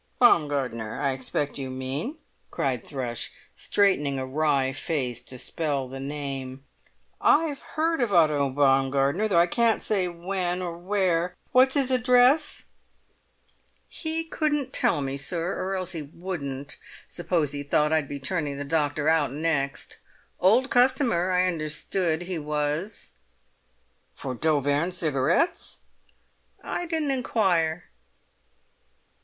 "Baumgartner, 0.17 0.99
I 0.99 1.11
expect 1.11 1.59
you 1.59 1.69
mean!" 1.69 2.17
cried 2.49 2.83
Thrush, 2.83 3.31
straightening 3.53 4.17
a 4.17 4.25
wry 4.25 4.73
face 4.73 5.21
to 5.21 5.37
spell 5.37 5.87
the 5.87 5.99
name. 5.99 6.65
"I've 7.21 7.61
heard 7.61 8.01
of 8.01 8.09
an 8.09 8.17
Otto 8.17 8.49
Baumgartner, 8.49 9.27
though 9.27 9.37
I 9.37 9.45
can't 9.45 9.79
say 9.83 10.07
when 10.07 10.59
or 10.59 10.75
where. 10.75 11.35
What's 11.51 11.75
his 11.75 11.91
address?" 11.91 12.63
"He 13.87 14.23
couldn't 14.23 14.73
tell 14.73 15.01
me, 15.01 15.17
sir; 15.17 15.53
or 15.63 15.75
else 15.75 15.91
he 15.91 16.01
wouldn't. 16.01 16.77
Suppose 17.07 17.51
he 17.51 17.61
thought 17.61 17.93
I'd 17.93 18.09
be 18.09 18.19
turning 18.19 18.57
the 18.57 18.63
doctor 18.65 19.07
out 19.07 19.31
next. 19.31 19.99
Old 20.39 20.71
customer, 20.71 21.29
I 21.29 21.45
understood 21.45 22.23
he 22.23 22.39
was." 22.39 23.11
"For 24.15 24.33
d'Auvergne 24.33 24.91
Cigarettes?" 24.93 25.77
"I 26.63 26.87
didn't 26.87 27.11
inquire." 27.11 27.83